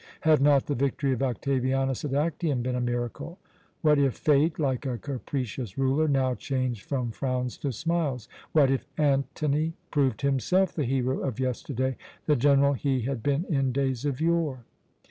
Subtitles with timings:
[0.21, 3.37] Had not the victory of Octavianus at Actium been a miracle?
[3.83, 8.27] What if Fate, like a capricious ruler, now changed from frowns to smiles?
[8.51, 13.71] What if Antony proved himself the hero of yesterday, the general he had been in
[13.71, 14.65] days of yore?